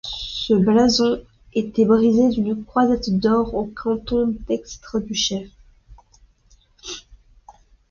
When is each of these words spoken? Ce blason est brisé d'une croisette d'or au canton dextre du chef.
Ce 0.03 0.55
blason 0.55 1.19
est 1.53 1.77
brisé 1.85 2.29
d'une 2.29 2.65
croisette 2.65 3.11
d'or 3.19 3.53
au 3.53 3.65
canton 3.67 4.33
dextre 4.47 4.99
du 4.99 5.13
chef. 5.13 5.47